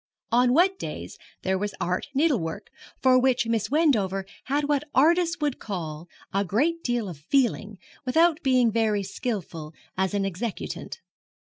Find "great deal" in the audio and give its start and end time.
6.43-7.07